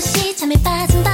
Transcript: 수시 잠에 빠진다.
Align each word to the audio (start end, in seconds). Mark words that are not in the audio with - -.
수시 0.00 0.36
잠에 0.36 0.54
빠진다. 0.62 1.13